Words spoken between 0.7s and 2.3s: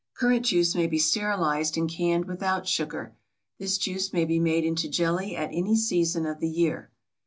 may be sterilized and canned